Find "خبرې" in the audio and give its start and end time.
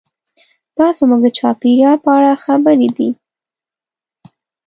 2.45-2.89